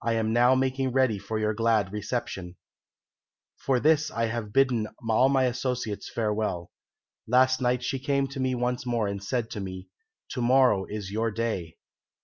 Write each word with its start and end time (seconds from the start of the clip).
I 0.00 0.12
am 0.12 0.32
now 0.32 0.54
making 0.54 0.92
ready 0.92 1.18
for 1.18 1.40
your 1.40 1.52
glad 1.52 1.92
reception.' 1.92 2.54
"For 3.56 3.80
this 3.80 4.10
reason 4.10 4.16
I 4.16 4.24
have 4.26 4.52
bidden 4.52 4.86
all 5.10 5.28
my 5.28 5.46
associates 5.46 6.08
farewell. 6.08 6.70
Last 7.26 7.60
night 7.60 7.82
she 7.82 7.98
came 7.98 8.28
once 8.60 8.86
more 8.86 9.08
and 9.08 9.20
said 9.20 9.50
to 9.50 9.60
me, 9.60 9.88
'To 10.30 10.40
morrow 10.40 10.84
is 10.88 11.10
your 11.10 11.32
day.' 11.32 11.78